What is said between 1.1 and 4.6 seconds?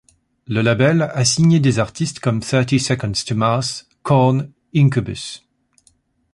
signé des artistes comme Thirty Seconds to Mars, Korn,